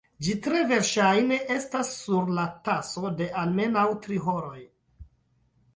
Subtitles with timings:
[0.25, 4.61] Ĝi tre verŝajne estas sur la taso de almenaŭ tri horoj.